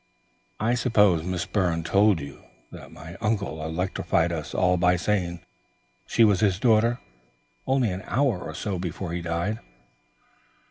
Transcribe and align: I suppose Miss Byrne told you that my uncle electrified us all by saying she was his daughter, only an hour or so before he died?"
I 0.59 0.73
suppose 0.73 1.23
Miss 1.23 1.45
Byrne 1.45 1.83
told 1.83 2.19
you 2.21 2.43
that 2.71 2.91
my 2.91 3.17
uncle 3.21 3.63
electrified 3.63 4.31
us 4.31 4.55
all 4.55 4.75
by 4.75 4.95
saying 4.95 5.41
she 6.07 6.23
was 6.23 6.39
his 6.39 6.57
daughter, 6.59 6.99
only 7.67 7.91
an 7.91 8.01
hour 8.07 8.39
or 8.39 8.55
so 8.55 8.79
before 8.79 9.13
he 9.13 9.21
died?" 9.21 9.59